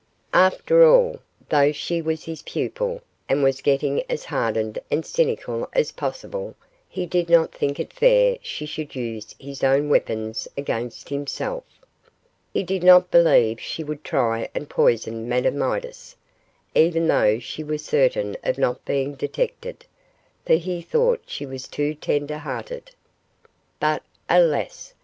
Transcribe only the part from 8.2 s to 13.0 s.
she should use his own weapons against himself. He did